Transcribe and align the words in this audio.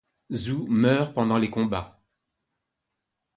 Zou 0.31 0.65
meurt 0.67 1.13
pendant 1.13 1.37
les 1.37 1.51
combats. 1.51 2.01